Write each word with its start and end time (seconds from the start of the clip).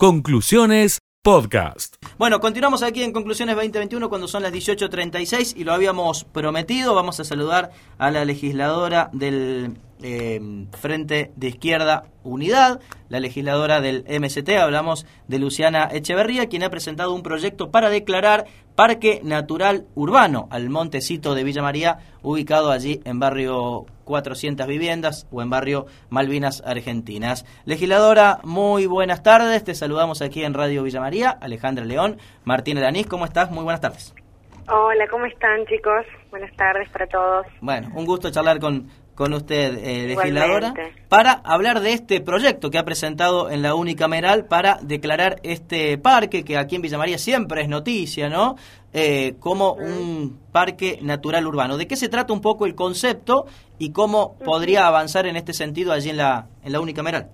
Conclusiones 0.00 1.00
Podcast. 1.24 1.96
Bueno, 2.18 2.38
continuamos 2.38 2.84
aquí 2.84 3.02
en 3.02 3.10
Conclusiones 3.10 3.56
2021 3.56 4.08
cuando 4.08 4.28
son 4.28 4.44
las 4.44 4.52
18.36 4.52 5.54
y 5.56 5.64
lo 5.64 5.72
habíamos 5.72 6.22
prometido. 6.22 6.94
Vamos 6.94 7.18
a 7.18 7.24
saludar 7.24 7.72
a 7.98 8.12
la 8.12 8.24
legisladora 8.24 9.10
del 9.12 9.76
eh, 10.00 10.40
Frente 10.80 11.32
de 11.34 11.48
Izquierda 11.48 12.04
Unidad, 12.22 12.80
la 13.08 13.18
legisladora 13.18 13.80
del 13.80 14.04
MST. 14.08 14.48
Hablamos 14.50 15.04
de 15.26 15.40
Luciana 15.40 15.88
Echeverría, 15.90 16.48
quien 16.48 16.62
ha 16.62 16.70
presentado 16.70 17.12
un 17.12 17.24
proyecto 17.24 17.72
para 17.72 17.90
declarar 17.90 18.46
Parque 18.76 19.20
Natural 19.24 19.88
Urbano 19.96 20.46
al 20.52 20.70
Montecito 20.70 21.34
de 21.34 21.42
Villa 21.42 21.62
María, 21.62 21.98
ubicado 22.22 22.70
allí 22.70 23.00
en 23.04 23.18
barrio 23.18 23.86
400 24.08 24.66
viviendas 24.66 25.28
o 25.30 25.42
en 25.42 25.50
barrio 25.50 25.86
Malvinas 26.08 26.62
Argentinas. 26.66 27.44
Legisladora, 27.66 28.40
muy 28.42 28.86
buenas 28.86 29.22
tardes. 29.22 29.62
Te 29.62 29.74
saludamos 29.74 30.22
aquí 30.22 30.42
en 30.42 30.54
Radio 30.54 30.82
Villa 30.82 31.00
María. 31.00 31.30
Alejandra 31.30 31.84
León, 31.84 32.16
Martín 32.44 32.78
Alanís, 32.78 33.06
¿cómo 33.06 33.26
estás? 33.26 33.50
Muy 33.50 33.64
buenas 33.64 33.82
tardes. 33.82 34.14
Hola, 34.70 35.06
¿cómo 35.08 35.26
están 35.26 35.64
chicos? 35.66 36.06
Buenas 36.30 36.54
tardes 36.56 36.88
para 36.90 37.06
todos. 37.06 37.46
Bueno, 37.60 37.90
un 37.94 38.06
gusto 38.06 38.30
charlar 38.30 38.58
con, 38.58 38.88
con 39.18 39.34
usted, 39.34 39.76
eh, 39.82 40.06
legisladora, 40.06 40.72
para 41.08 41.32
hablar 41.32 41.80
de 41.80 41.92
este 41.92 42.20
proyecto 42.20 42.70
que 42.70 42.78
ha 42.78 42.84
presentado 42.84 43.50
en 43.50 43.62
la 43.62 43.74
unicameral 43.74 44.44
para 44.44 44.78
declarar 44.80 45.40
este 45.42 45.98
parque, 45.98 46.44
que 46.44 46.56
aquí 46.56 46.76
en 46.76 46.82
Villa 46.82 46.98
María 46.98 47.18
siempre 47.18 47.62
es 47.62 47.68
noticia, 47.68 48.28
¿no? 48.28 48.54
Eh, 48.92 49.34
como 49.40 49.72
un 49.72 50.38
parque 50.52 51.00
natural 51.02 51.48
urbano. 51.48 51.76
¿De 51.76 51.88
qué 51.88 51.96
se 51.96 52.08
trata 52.08 52.32
un 52.32 52.40
poco 52.40 52.64
el 52.64 52.76
concepto 52.76 53.46
y 53.76 53.90
cómo 53.90 54.36
podría 54.44 54.86
avanzar 54.86 55.26
en 55.26 55.34
este 55.34 55.52
sentido 55.52 55.92
allí 55.92 56.10
en 56.10 56.18
la, 56.18 56.46
en 56.62 56.70
la 56.70 56.78
unicameral? 56.78 57.28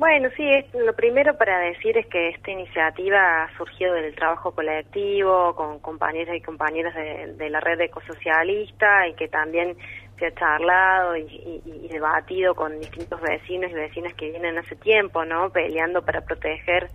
Bueno, 0.00 0.30
sí, 0.34 0.48
lo 0.72 0.94
primero 0.94 1.36
para 1.36 1.58
decir 1.58 1.98
es 1.98 2.06
que 2.06 2.30
esta 2.30 2.50
iniciativa 2.50 3.42
ha 3.42 3.56
surgido 3.58 3.92
del 3.92 4.14
trabajo 4.14 4.52
colectivo 4.52 5.54
con 5.54 5.78
compañeros 5.80 6.34
y 6.34 6.40
compañeras 6.40 6.94
de, 6.94 7.50
la 7.50 7.60
red 7.60 7.78
ecosocialista 7.82 9.06
y 9.08 9.12
que 9.12 9.28
también 9.28 9.76
se 10.18 10.28
ha 10.28 10.34
charlado 10.34 11.18
y, 11.18 11.86
debatido 11.90 12.54
con 12.54 12.80
distintos 12.80 13.20
vecinos 13.20 13.70
y 13.72 13.74
vecinas 13.74 14.14
que 14.14 14.30
vienen 14.30 14.56
hace 14.56 14.74
tiempo, 14.76 15.26
¿no? 15.26 15.50
Peleando 15.50 16.02
para 16.02 16.22
proteger 16.22 16.88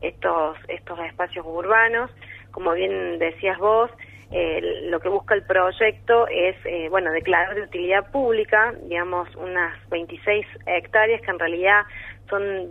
estos 0.00 0.56
estos 0.68 0.98
espacios 1.00 1.44
urbanos. 1.46 2.10
Como 2.52 2.72
bien 2.72 3.18
decías 3.18 3.58
vos, 3.58 3.90
eh, 4.30 4.82
lo 4.84 5.00
que 5.00 5.08
busca 5.08 5.34
el 5.34 5.42
proyecto 5.42 6.26
es, 6.28 6.56
eh, 6.64 6.88
bueno, 6.90 7.12
declarar 7.12 7.54
de 7.54 7.62
utilidad 7.62 8.10
pública, 8.10 8.74
digamos, 8.82 9.34
unas 9.36 9.76
26 9.88 10.46
hectáreas 10.66 11.20
que 11.22 11.30
en 11.30 11.38
realidad 11.38 11.82
son 12.28 12.70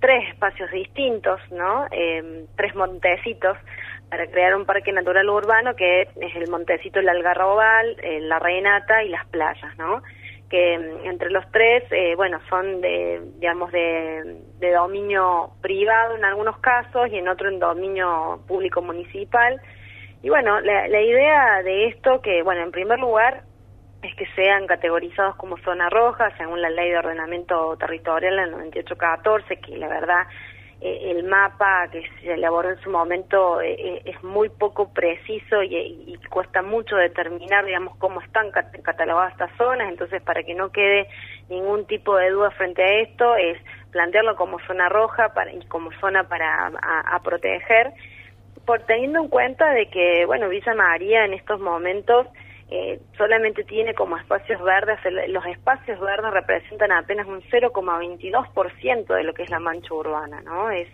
tres 0.00 0.28
espacios 0.28 0.70
distintos, 0.70 1.40
¿no? 1.50 1.86
Eh, 1.90 2.46
tres 2.56 2.74
montecitos 2.74 3.56
para 4.10 4.26
crear 4.26 4.56
un 4.56 4.66
parque 4.66 4.92
natural 4.92 5.28
urbano 5.30 5.76
que 5.76 6.02
es 6.02 6.36
el 6.36 6.50
Montecito, 6.50 6.98
el 6.98 7.08
Algarrobal, 7.08 7.96
eh, 8.02 8.20
la 8.20 8.40
Renata 8.40 9.04
y 9.04 9.08
las 9.08 9.26
playas, 9.28 9.78
¿no? 9.78 10.02
Que 10.50 10.76
mm, 10.76 11.06
entre 11.06 11.30
los 11.30 11.48
tres, 11.52 11.84
eh, 11.92 12.14
bueno, 12.16 12.40
son 12.50 12.80
de, 12.80 13.22
digamos, 13.38 13.70
de, 13.70 14.42
dominio 14.74 15.52
privado 15.60 16.16
en 16.16 16.24
algunos 16.24 16.58
casos 16.58 17.08
y 17.10 17.16
en 17.16 17.28
otro 17.28 17.48
en 17.48 17.58
dominio 17.58 18.40
público 18.48 18.82
municipal. 18.82 19.60
Y 20.22 20.28
bueno, 20.28 20.60
la, 20.60 20.88
la 20.88 21.00
idea 21.00 21.62
de 21.62 21.86
esto, 21.88 22.20
que, 22.20 22.42
bueno, 22.42 22.62
en 22.62 22.70
primer 22.70 22.98
lugar, 22.98 23.44
es 24.02 24.14
que 24.14 24.26
sean 24.34 24.66
categorizados 24.66 25.36
como 25.36 25.58
zona 25.58 25.90
roja 25.90 26.34
según 26.38 26.62
la 26.62 26.70
ley 26.70 26.90
de 26.90 26.98
ordenamiento 26.98 27.76
territorial 27.76 28.38
en 28.38 28.50
9814, 28.52 29.56
que 29.58 29.76
la 29.76 29.88
verdad 29.88 30.26
eh, 30.80 31.10
el 31.10 31.24
mapa 31.24 31.88
que 31.92 32.02
se 32.22 32.32
elaboró 32.32 32.70
en 32.70 32.80
su 32.80 32.90
momento 32.90 33.60
eh, 33.60 33.76
eh, 33.78 34.02
es 34.06 34.24
muy 34.24 34.48
poco 34.48 34.90
preciso 34.94 35.62
y, 35.62 36.18
cuesta 36.30 36.62
mucho 36.62 36.96
determinar, 36.96 37.66
digamos, 37.66 37.96
cómo 37.98 38.20
están 38.22 38.50
catalogadas 38.50 39.32
estas 39.32 39.54
zonas, 39.58 39.90
entonces 39.90 40.22
para 40.22 40.42
que 40.42 40.54
no 40.54 40.70
quede 40.70 41.06
ningún 41.50 41.86
tipo 41.86 42.16
de 42.16 42.30
duda 42.30 42.50
frente 42.52 42.82
a 42.82 43.00
esto 43.00 43.36
es 43.36 43.58
plantearlo 43.90 44.36
como 44.36 44.58
zona 44.60 44.88
roja 44.88 45.34
para, 45.34 45.52
y 45.52 45.62
como 45.66 45.90
zona 46.00 46.28
para 46.28 46.68
a 46.68 47.20
proteger, 47.22 47.92
por 48.70 48.82
teniendo 48.82 49.18
en 49.18 49.26
cuenta 49.26 49.68
de 49.72 49.86
que, 49.86 50.24
bueno, 50.26 50.48
Villa 50.48 50.72
María 50.76 51.24
en 51.24 51.34
estos 51.34 51.58
momentos 51.58 52.28
eh, 52.70 53.00
solamente 53.18 53.64
tiene 53.64 53.94
como 53.94 54.16
espacios 54.16 54.62
verdes, 54.62 54.96
los 55.26 55.44
espacios 55.46 55.98
verdes 55.98 56.30
representan 56.30 56.92
apenas 56.92 57.26
un 57.26 57.42
0,22% 57.42 59.12
de 59.12 59.24
lo 59.24 59.34
que 59.34 59.42
es 59.42 59.50
la 59.50 59.58
mancha 59.58 59.92
urbana, 59.92 60.40
¿no? 60.42 60.70
Es 60.70 60.86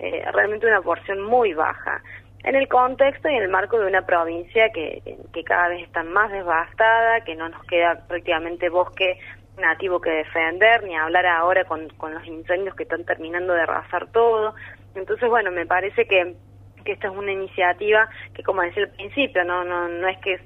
eh, 0.00 0.24
realmente 0.32 0.66
una 0.66 0.82
porción 0.82 1.20
muy 1.20 1.52
baja. 1.52 2.02
En 2.42 2.56
el 2.56 2.66
contexto 2.66 3.28
y 3.28 3.36
en 3.36 3.44
el 3.44 3.50
marco 3.50 3.78
de 3.78 3.86
una 3.86 4.04
provincia 4.04 4.70
que, 4.70 5.00
que 5.32 5.44
cada 5.44 5.68
vez 5.68 5.84
está 5.84 6.02
más 6.02 6.32
devastada, 6.32 7.20
que 7.20 7.36
no 7.36 7.48
nos 7.50 7.62
queda 7.66 8.04
prácticamente 8.08 8.68
bosque 8.68 9.20
nativo 9.58 10.00
que 10.00 10.10
defender, 10.10 10.82
ni 10.82 10.96
hablar 10.96 11.26
ahora 11.26 11.62
con, 11.66 11.88
con 11.90 12.14
los 12.14 12.26
incendios 12.26 12.74
que 12.74 12.82
están 12.82 13.04
terminando 13.04 13.52
de 13.52 13.62
arrasar 13.62 14.08
todo. 14.10 14.56
Entonces, 14.96 15.28
bueno, 15.28 15.52
me 15.52 15.66
parece 15.66 16.04
que 16.06 16.34
que 16.82 16.92
esta 16.92 17.08
es 17.08 17.14
una 17.14 17.32
iniciativa 17.32 18.08
que, 18.34 18.42
como 18.42 18.62
decía 18.62 18.84
al 18.84 18.90
principio, 18.90 19.44
no, 19.44 19.64
no, 19.64 19.88
no 19.88 20.08
es 20.08 20.18
que 20.18 20.40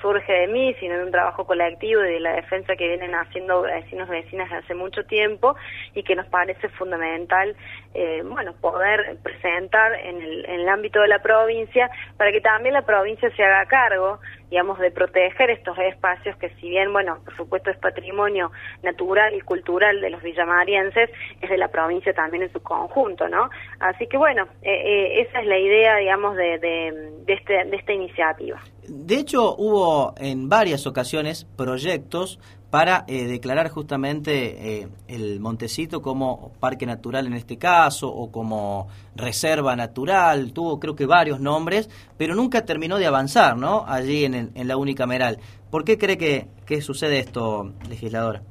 surge 0.00 0.32
de 0.32 0.48
mí, 0.48 0.74
sino 0.80 0.96
de 0.96 1.04
un 1.04 1.10
trabajo 1.10 1.46
colectivo 1.46 2.04
y 2.04 2.12
de 2.12 2.20
la 2.20 2.32
defensa 2.34 2.76
que 2.76 2.88
vienen 2.88 3.14
haciendo 3.14 3.62
vecinos 3.62 4.08
y 4.08 4.12
vecinas 4.12 4.52
hace 4.52 4.74
mucho 4.74 5.04
tiempo 5.04 5.56
y 5.94 6.02
que 6.02 6.16
nos 6.16 6.26
parece 6.26 6.68
fundamental, 6.70 7.56
eh, 7.94 8.22
bueno, 8.24 8.54
poder 8.60 9.18
presentar 9.22 9.92
en 10.00 10.20
el, 10.20 10.44
en 10.46 10.60
el 10.60 10.68
ámbito 10.68 11.00
de 11.00 11.08
la 11.08 11.20
provincia 11.20 11.90
para 12.16 12.32
que 12.32 12.40
también 12.40 12.74
la 12.74 12.86
provincia 12.86 13.30
se 13.36 13.42
haga 13.42 13.66
cargo 13.66 14.18
digamos, 14.54 14.78
de 14.78 14.92
proteger 14.92 15.50
estos 15.50 15.76
espacios 15.78 16.36
que 16.36 16.48
si 16.60 16.68
bien, 16.68 16.92
bueno, 16.92 17.18
por 17.24 17.36
supuesto 17.36 17.70
es 17.70 17.76
patrimonio 17.78 18.52
natural 18.84 19.34
y 19.34 19.40
cultural 19.40 20.00
de 20.00 20.10
los 20.10 20.22
villamarienses, 20.22 21.10
es 21.40 21.50
de 21.50 21.58
la 21.58 21.66
provincia 21.66 22.14
también 22.14 22.44
en 22.44 22.52
su 22.52 22.60
conjunto, 22.60 23.28
¿no? 23.28 23.50
Así 23.80 24.06
que 24.06 24.16
bueno, 24.16 24.44
eh, 24.62 24.70
eh, 24.70 25.22
esa 25.22 25.40
es 25.40 25.46
la 25.48 25.58
idea, 25.58 25.96
digamos, 25.96 26.36
de, 26.36 26.60
de, 26.60 27.34
este, 27.34 27.64
de 27.64 27.76
esta 27.76 27.92
iniciativa. 27.94 28.62
De 28.86 29.16
hecho, 29.16 29.56
hubo 29.56 30.14
en 30.18 30.48
varias 30.48 30.86
ocasiones 30.86 31.46
proyectos 31.56 32.38
para 32.74 33.04
eh, 33.06 33.26
declarar 33.26 33.68
justamente 33.68 34.80
eh, 34.80 34.88
el 35.06 35.38
Montecito 35.38 36.02
como 36.02 36.50
parque 36.58 36.86
natural 36.86 37.28
en 37.28 37.34
este 37.34 37.56
caso 37.56 38.08
o 38.08 38.32
como 38.32 38.88
reserva 39.14 39.76
natural, 39.76 40.52
tuvo 40.52 40.80
creo 40.80 40.96
que 40.96 41.06
varios 41.06 41.38
nombres, 41.38 41.88
pero 42.18 42.34
nunca 42.34 42.64
terminó 42.64 42.98
de 42.98 43.06
avanzar, 43.06 43.56
¿no? 43.56 43.84
Allí 43.86 44.24
en, 44.24 44.34
en 44.34 44.66
la 44.66 44.76
unicameral. 44.76 45.38
¿Por 45.70 45.84
qué 45.84 45.98
cree 45.98 46.18
que, 46.18 46.48
que 46.66 46.80
sucede 46.80 47.20
esto, 47.20 47.70
legisladora? 47.88 48.42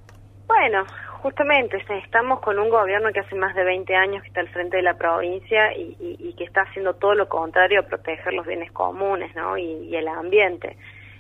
Bueno, 0.48 0.86
justamente 1.22 1.84
estamos 2.06 2.40
con 2.40 2.58
un 2.60 2.70
gobierno 2.70 3.12
que 3.12 3.20
hace 3.20 3.36
más 3.36 3.54
de 3.56 3.66
20 3.66 3.94
años 3.94 4.22
que 4.22 4.30
está 4.30 4.40
al 4.40 4.48
frente 4.48 4.78
de 4.78 4.84
la 4.84 4.94
provincia 4.94 5.76
y, 5.76 6.34
que 6.38 6.46
está 6.46 6.62
haciendo 6.62 6.94
todo 6.94 7.14
lo 7.14 7.28
contrario 7.28 7.82
a 7.82 7.84
proteger 7.84 8.32
los 8.32 8.48
bienes 8.48 8.72
comunes 8.72 9.36
¿no? 9.36 9.58
y 9.58 9.94
el 9.94 10.08
ambiente. 10.08 10.78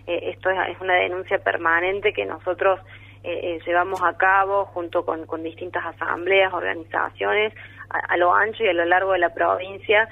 Eh, 0.07 0.31
esto 0.31 0.49
es, 0.49 0.57
una 0.81 0.95
denuncia 0.95 1.39
permanente 1.39 2.13
que 2.13 2.25
nosotros 2.25 2.79
eh, 3.23 3.39
eh, 3.55 3.59
llevamos 3.65 4.01
a 4.03 4.17
cabo 4.17 4.65
junto 4.65 5.05
con, 5.05 5.43
distintas 5.43 5.85
asambleas, 5.85 6.53
organizaciones, 6.53 7.53
a, 7.89 8.17
lo 8.17 8.33
ancho 8.33 8.63
y 8.63 8.67
a 8.67 8.73
lo 8.73 8.85
largo 8.85 9.13
de 9.13 9.19
la 9.19 9.33
provincia, 9.33 10.09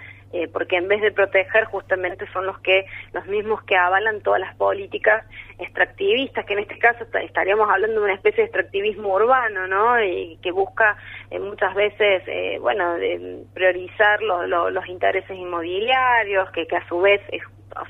porque 0.54 0.78
en 0.78 0.88
vez 0.88 1.02
de 1.02 1.12
proteger 1.12 1.66
justamente 1.66 2.26
son 2.32 2.46
los 2.46 2.58
que 2.60 2.86
los 3.12 3.26
mismos 3.26 3.64
que 3.64 3.76
avalan 3.76 4.22
todas 4.22 4.40
las 4.40 4.56
políticas 4.56 5.26
extractivistas, 5.60 6.46
que 6.46 6.54
en 6.54 6.60
este 6.60 6.78
caso 6.80 7.06
estaríamos 7.22 7.70
hablando 7.70 8.00
de 8.00 8.06
una 8.06 8.14
especie 8.14 8.44
de 8.44 8.46
extractivismo 8.46 9.14
urbano, 9.14 9.68
¿no? 9.68 10.02
Y 10.02 10.38
que 10.42 10.52
busca 10.52 10.96
muchas 11.32 11.76
veces, 11.76 12.24
bueno, 12.62 12.96
priorizar 13.54 14.22
los 14.22 14.88
intereses 14.88 15.36
inmobiliarios, 15.36 16.50
que, 16.52 16.66
que 16.66 16.78
a 16.78 16.88
su 16.88 17.02
vez 17.02 17.20
es 17.34 17.44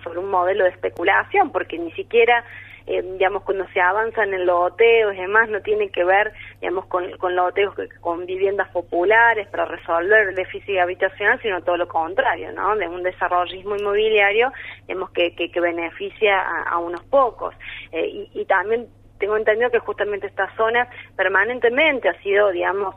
sobre 0.03 0.19
un 0.19 0.29
modelo 0.29 0.63
de 0.63 0.71
especulación, 0.71 1.51
porque 1.51 1.77
ni 1.77 1.91
siquiera, 1.91 2.43
eh, 2.87 3.01
digamos, 3.01 3.43
cuando 3.43 3.67
se 3.69 3.81
avanzan 3.81 4.33
en 4.33 4.45
loteos 4.45 5.13
y 5.13 5.17
demás, 5.17 5.49
no 5.49 5.61
tiene 5.61 5.89
que 5.89 6.03
ver, 6.03 6.33
digamos, 6.59 6.85
con, 6.87 7.11
con 7.17 7.35
loteos, 7.35 7.75
con 7.99 8.25
viviendas 8.25 8.69
populares 8.69 9.47
para 9.47 9.65
resolver 9.65 10.29
el 10.29 10.35
déficit 10.35 10.79
habitacional, 10.79 11.39
sino 11.41 11.61
todo 11.61 11.77
lo 11.77 11.87
contrario, 11.87 12.51
¿no? 12.51 12.75
De 12.75 12.87
un 12.87 13.03
desarrollismo 13.03 13.75
inmobiliario, 13.75 14.51
digamos, 14.87 15.11
que, 15.11 15.35
que, 15.35 15.59
beneficia 15.59 16.39
a, 16.39 16.77
unos 16.79 17.03
pocos. 17.03 17.53
Eh, 17.91 18.07
y, 18.07 18.41
y 18.41 18.45
también 18.45 18.87
tengo 19.19 19.37
entendido 19.37 19.69
que 19.69 19.79
justamente 19.79 20.27
esta 20.27 20.53
zona 20.55 20.87
permanentemente 21.15 22.09
ha 22.09 22.21
sido, 22.21 22.49
digamos, 22.51 22.95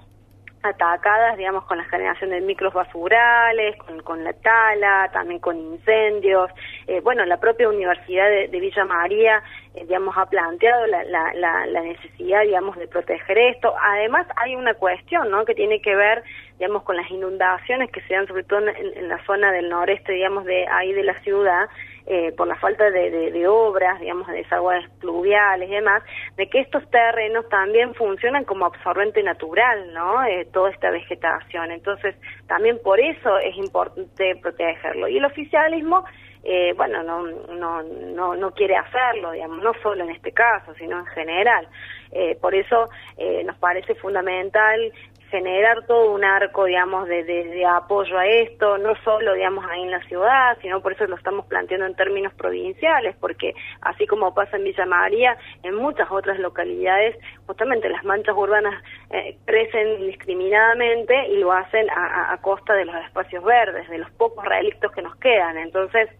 atacadas, 0.64 1.36
digamos, 1.36 1.64
con 1.64 1.78
la 1.78 1.84
generación 1.84 2.30
de 2.30 2.40
micros 2.40 2.72
basurales, 2.72 3.76
con, 4.04 4.24
la 4.24 4.32
tala, 4.32 5.10
también 5.12 5.40
con 5.40 5.56
incendios. 5.56 6.50
Eh, 6.86 7.00
bueno, 7.00 7.24
la 7.24 7.38
propia 7.38 7.68
Universidad 7.68 8.28
de, 8.28 8.60
Villa 8.60 8.84
María, 8.84 9.42
eh, 9.74 9.84
digamos, 9.84 10.16
ha 10.16 10.26
planteado 10.26 10.86
la, 10.86 11.04
la, 11.04 11.66
la, 11.66 11.80
necesidad, 11.82 12.42
digamos, 12.42 12.76
de 12.76 12.88
proteger 12.88 13.38
esto. 13.38 13.74
Además, 13.80 14.26
hay 14.36 14.56
una 14.56 14.74
cuestión, 14.74 15.30
¿no?, 15.30 15.44
que 15.44 15.54
tiene 15.54 15.80
que 15.80 15.94
ver, 15.94 16.22
digamos, 16.58 16.82
con 16.82 16.96
las 16.96 17.10
inundaciones 17.10 17.90
que 17.90 18.00
se 18.02 18.14
dan 18.14 18.26
sobre 18.26 18.44
todo 18.44 18.60
en, 18.60 18.68
en 18.96 19.08
la 19.08 19.22
zona 19.24 19.52
del 19.52 19.68
noreste, 19.68 20.12
digamos, 20.12 20.44
de 20.44 20.66
ahí 20.68 20.92
de 20.92 21.04
la 21.04 21.20
ciudad, 21.20 21.68
eh, 22.06 22.32
por 22.36 22.46
la 22.46 22.56
falta 22.56 22.90
de, 22.90 23.46
obras, 23.48 23.98
digamos, 24.00 24.26
de 24.28 24.34
desagües 24.34 24.88
pluviales 25.00 25.68
y 25.68 25.72
demás, 25.72 26.02
de 26.36 26.48
que 26.48 26.60
estos 26.60 26.88
terrenos 26.90 27.48
también 27.48 27.94
funcionan 27.94 28.44
como 28.44 28.66
absorbente 28.66 29.22
natural, 29.22 29.92
¿no? 29.94 30.24
Eh, 30.24 30.46
toda 30.52 30.70
esta 30.70 30.90
vegetación. 30.90 31.70
Entonces, 31.70 32.14
también 32.46 32.78
por 32.82 33.00
eso 33.00 33.38
es 33.38 33.56
importante 33.56 34.36
protegerlo. 34.36 35.08
Y 35.08 35.16
el 35.16 35.24
oficialismo 35.24 36.04
eh, 36.46 36.74
bueno, 36.76 37.02
no, 37.02 37.22
no, 37.54 37.82
no, 37.82 38.36
no 38.36 38.50
quiere 38.50 38.76
hacerlo, 38.76 39.32
digamos, 39.32 39.62
no 39.62 39.72
solo 39.82 40.04
en 40.04 40.10
este 40.10 40.32
caso, 40.32 40.74
sino 40.74 40.98
en 40.98 41.06
general. 41.06 41.66
Eh, 42.12 42.36
por 42.38 42.54
eso 42.54 42.90
eh, 43.16 43.42
nos 43.44 43.56
parece 43.56 43.94
fundamental 43.94 44.92
generar 45.34 45.84
todo 45.86 46.12
un 46.12 46.22
arco, 46.22 46.64
digamos, 46.64 47.08
de, 47.08 47.24
de, 47.24 47.66
apoyo 47.66 48.16
a 48.16 48.24
esto, 48.24 48.78
no 48.78 48.94
solo, 49.02 49.34
digamos, 49.34 49.64
ahí 49.68 49.82
en 49.82 49.90
la 49.90 50.00
ciudad, 50.04 50.56
sino 50.62 50.80
por 50.80 50.92
eso 50.92 51.08
lo 51.08 51.16
estamos 51.16 51.44
planteando 51.46 51.86
en 51.86 51.96
términos 51.96 52.32
provinciales, 52.34 53.16
porque 53.18 53.52
así 53.80 54.06
como 54.06 54.32
pasa 54.32 54.56
en 54.56 54.62
Villa 54.62 54.86
María, 54.86 55.36
en 55.64 55.74
muchas 55.74 56.08
otras 56.08 56.38
localidades, 56.38 57.16
justamente 57.48 57.88
las 57.88 58.04
manchas 58.04 58.36
urbanas 58.36 58.80
eh, 59.10 59.36
crecen 59.44 60.02
indiscriminadamente 60.02 61.26
y 61.26 61.38
lo 61.38 61.50
hacen 61.50 61.90
a, 61.90 62.32
a 62.32 62.40
costa 62.40 62.72
de 62.74 62.84
los 62.84 62.94
espacios 63.04 63.42
verdes, 63.42 63.90
de 63.90 63.98
los 63.98 64.10
pocos 64.12 64.44
relictos 64.44 64.92
que 64.92 65.02
nos 65.02 65.16
quedan. 65.16 65.58
Entonces, 65.58 66.10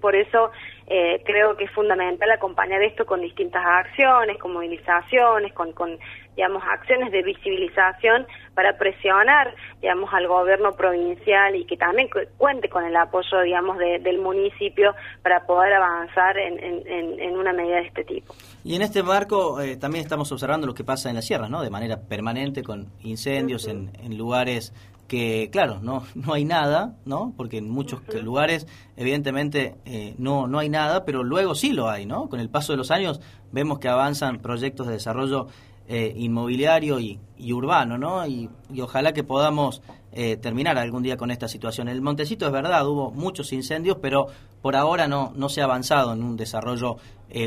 por 0.00 0.16
eso 0.16 0.50
eh, 0.90 1.22
creo 1.26 1.54
que 1.56 1.64
es 1.64 1.70
fundamental 1.72 2.30
acompañar 2.30 2.82
esto 2.82 3.04
con 3.04 3.20
distintas 3.20 3.62
acciones, 3.64 4.38
con 4.38 4.54
movilizaciones, 4.54 5.52
con, 5.52 5.72
con, 5.72 5.98
digamos, 6.34 6.62
acciones 6.66 7.12
de 7.12 7.22
visibilización 7.22 8.26
para 8.54 8.78
presionar, 8.78 9.54
digamos, 9.82 10.08
al 10.14 10.26
gobierno 10.26 10.72
provincial 10.76 11.56
y 11.56 11.66
que 11.66 11.76
también 11.76 12.08
cuente 12.38 12.70
con 12.70 12.84
el 12.84 12.96
apoyo, 12.96 13.42
digamos, 13.42 13.76
del 13.78 14.18
municipio 14.18 14.94
para 15.22 15.44
poder 15.44 15.74
avanzar 15.74 16.38
en, 16.38 16.58
en, 16.58 17.20
en, 17.20 17.36
una 17.36 17.52
medida 17.52 17.76
de 17.76 17.86
este 17.86 18.04
tipo. 18.04 18.34
Y 18.64 18.74
en 18.74 18.80
este 18.80 19.02
marco 19.02 19.60
eh, 19.60 19.76
también 19.76 20.02
estamos 20.02 20.32
observando 20.32 20.66
lo 20.66 20.74
que 20.74 20.84
pasa 20.84 21.10
en 21.10 21.16
las 21.16 21.26
sierras, 21.26 21.50
¿no? 21.50 21.62
De 21.62 21.70
manera 21.70 21.98
permanente 22.08 22.62
con 22.62 22.86
incendios 23.02 23.68
en, 23.68 23.90
en 24.02 24.16
lugares 24.16 24.72
que 25.08 25.48
claro, 25.50 25.80
no, 25.82 26.04
no 26.14 26.34
hay 26.34 26.44
nada, 26.44 26.94
¿no? 27.04 27.32
Porque 27.36 27.58
en 27.58 27.68
muchos 27.68 28.00
lugares 28.22 28.68
evidentemente 28.96 29.76
eh, 29.84 30.14
no, 30.18 30.46
no 30.46 30.60
hay 30.60 30.68
nada, 30.68 31.04
pero 31.04 31.24
luego 31.24 31.56
sí 31.56 31.72
lo 31.72 31.88
hay, 31.88 32.06
¿no? 32.06 32.28
Con 32.28 32.38
el 32.38 32.50
paso 32.50 32.72
de 32.72 32.76
los 32.76 32.92
años 32.92 33.20
vemos 33.50 33.80
que 33.80 33.88
avanzan 33.88 34.38
proyectos 34.38 34.86
de 34.86 34.92
desarrollo 34.92 35.48
eh, 35.88 36.12
inmobiliario 36.16 37.00
y, 37.00 37.18
urbano, 37.50 37.96
¿no? 37.96 38.24
Y, 38.26 38.50
ojalá 38.80 39.14
que 39.14 39.24
podamos 39.24 39.80
eh, 40.12 40.36
terminar 40.36 40.76
algún 40.76 41.02
día 41.02 41.16
con 41.16 41.30
esta 41.30 41.48
situación. 41.48 41.88
El 41.88 42.02
Montecito 42.02 42.46
es 42.46 42.52
verdad, 42.52 42.86
hubo 42.86 43.10
muchos 43.10 43.52
incendios, 43.54 43.96
pero 44.02 44.26
por 44.60 44.76
ahora 44.76 45.08
no, 45.08 45.32
no 45.34 45.48
se 45.48 45.62
ha 45.62 45.64
avanzado 45.64 46.12
en 46.12 46.22
un 46.22 46.36
desarrollo 46.36 46.96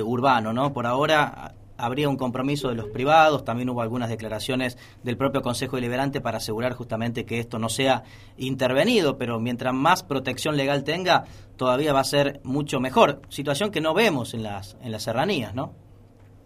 urbano, 0.03 0.53
¿no? 0.53 0.73
Por 0.73 0.85
ahora 0.85 1.55
habría 1.81 2.07
un 2.07 2.17
compromiso 2.17 2.69
de 2.69 2.75
los 2.75 2.87
privados, 2.87 3.43
también 3.43 3.69
hubo 3.69 3.81
algunas 3.81 4.09
declaraciones 4.09 4.77
del 5.03 5.17
propio 5.17 5.41
Consejo 5.41 5.75
Deliberante 5.75 6.21
para 6.21 6.37
asegurar 6.37 6.73
justamente 6.73 7.25
que 7.25 7.39
esto 7.39 7.59
no 7.59 7.69
sea 7.69 8.03
intervenido, 8.37 9.17
pero 9.17 9.39
mientras 9.39 9.73
más 9.73 10.03
protección 10.03 10.55
legal 10.55 10.83
tenga, 10.83 11.23
todavía 11.57 11.93
va 11.93 12.01
a 12.01 12.05
ser 12.05 12.39
mucho 12.43 12.79
mejor, 12.79 13.21
situación 13.29 13.71
que 13.71 13.81
no 13.81 13.93
vemos 13.93 14.33
en 14.33 14.43
las, 14.43 14.77
en 14.81 14.91
las 14.91 15.03
serranías, 15.03 15.55
¿no? 15.55 15.73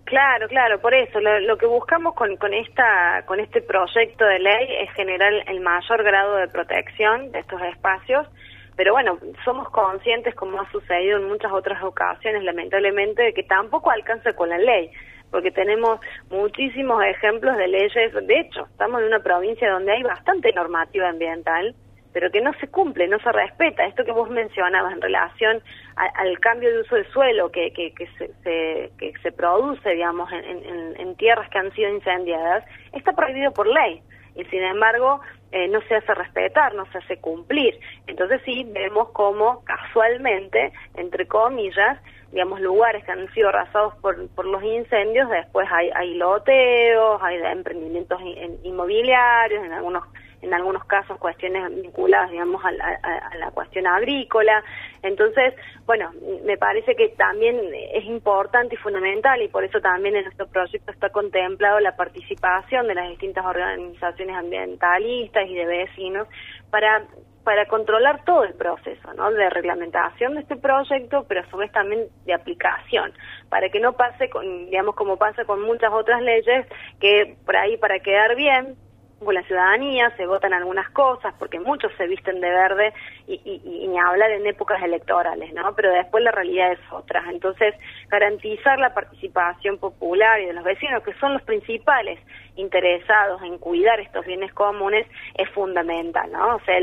Claro, 0.06 0.48
claro, 0.48 0.80
por 0.80 0.94
eso 0.94 1.20
lo, 1.20 1.58
que 1.58 1.66
buscamos 1.66 2.14
con, 2.14 2.38
con, 2.38 2.54
esta, 2.54 3.24
con 3.26 3.40
este 3.40 3.62
proyecto 3.62 4.24
de 4.24 4.38
ley 4.38 4.68
es 4.82 4.94
generar 4.94 5.34
el 5.48 5.62
mayor 5.62 6.04
grado 6.04 6.36
de 6.36 6.48
protección 6.48 7.32
de 7.32 7.40
estos 7.40 7.60
espacios, 7.64 8.28
pero 8.76 8.94
bueno, 8.94 9.18
somos 9.44 9.70
conscientes, 9.70 10.36
como 10.36 10.62
ha 10.62 10.70
sucedido 10.72 11.18
en 11.18 11.28
muchas 11.28 11.52
otras 11.52 11.82
ocasiones, 11.82 12.44
lamentablemente, 12.44 13.24
de 13.24 13.34
que 13.34 13.44
tampoco 13.44 13.90
alcanza 13.90 14.34
con 14.34 14.50
la 14.50 14.58
ley 14.58 14.92
porque 15.32 15.52
tenemos 15.52 16.00
muchísimos 16.30 17.04
ejemplos 17.04 17.58
de 17.58 17.68
leyes. 17.68 18.14
De 18.14 18.40
hecho, 18.40 18.68
estamos 18.72 19.02
en 19.02 19.08
una 19.08 19.20
provincia 19.20 19.72
donde 19.72 19.92
hay 19.92 20.04
bastante 20.04 20.52
normativa 20.54 21.10
ambiental, 21.10 21.76
pero 22.14 22.32
que 22.32 22.40
no 22.40 22.54
se 22.62 22.70
cumple, 22.70 23.10
no 23.10 23.20
se 23.20 23.32
respeta. 23.32 23.86
Esto 23.86 24.06
que 24.06 24.14
vos 24.14 24.30
mencionabas 24.30 24.94
en 24.94 25.02
relación 25.02 25.62
al 25.98 26.40
cambio 26.40 26.72
de 26.72 26.80
uso 26.80 26.96
de 26.96 27.04
suelo 27.12 27.52
que, 27.52 27.74
que, 27.74 27.94
que, 27.94 28.08
se, 28.18 28.92
que 28.98 29.14
se 29.22 29.32
produce, 29.34 29.90
digamos, 29.90 30.32
en, 30.32 30.96
en, 30.98 31.16
tierras 31.16 31.50
que 31.50 31.58
han 31.58 31.74
sido 31.74 31.90
incendiadas, 31.90 32.64
está 32.94 33.12
prohibido 33.12 33.52
por 33.52 33.68
ley. 33.68 34.02
Y 34.36 34.46
sin 34.46 34.62
embargo, 34.62 35.20
eh, 35.52 35.68
no 35.68 35.82
se 35.88 35.96
hace 35.96 36.14
respetar, 36.14 36.74
no 36.74 36.86
se 36.92 37.00
hace 37.00 37.18
cumplir. 37.18 37.78
Entonces 38.08 38.42
sí, 38.46 38.66
vemos 38.70 39.10
cómo 39.12 39.64
casualmente, 39.66 40.72
entre 40.96 41.28
comillas, 41.28 42.00
digamos, 42.36 42.60
lugares 42.60 43.02
que 43.06 43.14
han 43.14 43.34
sido 43.34 43.48
arrasados 43.48 43.96
por, 44.02 44.28
por 44.32 44.46
los 44.46 44.62
incendios, 44.62 45.30
después 45.30 45.70
hay, 45.72 45.90
hay 45.96 46.16
loteos, 46.16 47.22
hay 47.24 47.38
emprendimientos 47.38 48.20
inmobiliarios, 48.62 49.64
en 49.64 49.72
algunos 49.72 50.04
en 50.42 50.54
algunos 50.54 50.84
casos 50.86 51.18
cuestiones 51.18 51.74
vinculadas, 51.74 52.30
digamos, 52.30 52.64
a 52.64 52.72
la, 52.72 53.52
cuestión 53.52 53.88
agrícola. 53.88 54.64
Entonces, 55.02 55.56
bueno, 55.86 56.12
me 56.44 56.58
parece 56.58 56.96
que 56.96 57.10
también 57.10 57.58
es 57.94 58.04
importante 58.06 58.76
y 58.76 58.78
fundamental 58.78 59.42
y 59.42 59.48
por 59.48 59.64
eso 59.64 59.80
también 59.80 60.16
en 60.18 60.26
nuestro 60.26 60.46
proyecto 60.48 60.92
está 60.92 61.10
contemplado 61.10 61.80
la 61.80 61.96
participación 61.96 62.88
de 62.88 62.96
las 62.96 63.10
distintas 63.10 63.46
organizaciones 63.46 64.36
ambientalistas 64.36 65.48
y 65.48 65.56
de 65.56 65.66
vecinos 65.66 66.28
para 66.70 67.06
para 67.46 67.68
controlar 67.68 68.26
todo 68.26 68.44
el 68.44 68.56
proceso 68.56 69.14
¿no? 69.14 69.32
de 69.32 69.50
reglamentación 69.52 70.34
de 70.34 70.42
este 70.42 70.58
proyecto, 70.58 71.26
pero 71.28 71.42
a 71.42 71.50
su 71.50 71.58
vez 71.58 71.72
también 71.72 72.08
de 72.26 72.34
aplicación, 72.34 73.14
para 73.50 73.70
que 73.70 73.80
no 73.80 73.94
pase, 73.94 74.30
con, 74.30 74.66
digamos, 74.66 74.96
como 74.96 75.18
pasa 75.18 75.46
con 75.46 75.62
muchas 75.62 75.94
otras 75.94 76.22
leyes, 76.22 76.66
que 77.00 77.38
por 77.46 77.56
ahí 77.56 77.78
para 77.78 78.00
quedar 78.00 78.36
bien 78.36 78.76
con 79.24 79.34
la 79.34 79.44
ciudadanía, 79.44 80.12
se 80.18 80.26
votan 80.28 80.54
algunas 80.54 80.90
cosas, 80.92 81.34
porque 81.40 81.60
muchos 81.60 81.92
se 81.98 82.08
visten 82.08 82.42
de 82.42 82.50
verde 82.50 82.94
y, 83.28 83.40
y, 83.44 83.88
ni 83.88 83.98
hablar 84.00 84.32
en 84.32 84.46
épocas 84.46 84.82
electorales, 84.84 85.54
¿no? 85.54 85.74
Pero 85.76 85.92
después 85.92 86.24
la 86.24 86.32
realidad 86.32 86.74
es 86.74 86.80
otra. 86.92 87.24
Entonces, 87.30 87.74
garantizar 88.10 88.80
la 88.80 88.94
participación 88.94 89.78
popular 89.78 90.42
y 90.42 90.48
de 90.48 90.54
los 90.54 90.64
vecinos, 90.64 91.04
que 91.04 91.14
son 91.14 91.34
los 91.34 91.42
principales 91.44 92.20
interesados 92.56 93.42
en 93.44 93.58
cuidar 93.58 94.00
estos 94.00 94.26
bienes 94.26 94.54
comunes, 94.54 95.08
es 95.36 95.50
fundamental, 95.52 96.32
¿no? 96.32 96.56
O 96.56 96.60
sea, 96.62 96.76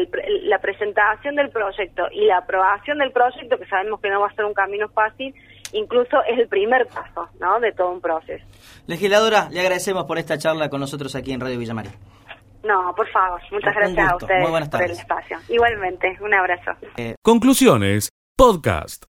la 0.45 0.59
presentación 0.59 1.37
del 1.37 1.51
proyecto 1.51 2.05
y 2.13 2.27
la 2.27 2.39
aprobación 2.39 2.99
del 2.99 3.13
proyecto, 3.13 3.59
que 3.59 3.67
sabemos 3.67 4.01
que 4.01 4.11
no 4.11 4.21
va 4.21 4.29
a 4.29 4.35
ser 4.35 4.45
un 4.45 4.55
camino 4.55 4.89
fácil, 4.89 5.35
incluso 5.73 6.23
es 6.29 6.39
el 6.39 6.49
primer 6.49 6.87
paso, 6.87 7.29
¿no? 7.41 7.61
De 7.61 7.73
todo 7.73 7.91
un 7.91 8.01
proceso. 8.01 8.45
Legisladora, 8.87 9.49
le 9.51 9.61
agradecemos 9.61 10.05
por 10.05 10.19
esta 10.19 10.39
charla 10.39 10.69
con 10.69 10.81
nosotros 10.81 11.15
aquí 11.15 11.33
en 11.33 11.41
Radio 11.41 11.59
Villamaría. 11.59 11.93
No, 12.65 12.95
por 12.95 13.09
favor. 13.11 13.41
Muchas 13.51 13.75
gracias 13.75 14.11
a 14.11 14.17
ustedes 14.17 14.69
por 14.69 14.83
el 14.83 14.91
espacio. 14.91 15.39
Igualmente, 15.49 16.19
un 16.21 16.35
abrazo. 16.35 16.73
Conclusiones, 17.23 18.11
podcast. 18.37 19.05